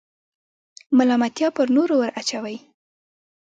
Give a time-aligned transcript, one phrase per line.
[0.97, 2.57] ملامتیا پر نورو وراچوئ.